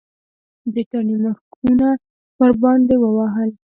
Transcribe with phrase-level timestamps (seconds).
[0.73, 1.89] برټانیې مارکونه
[2.39, 3.51] ورباندې وهل.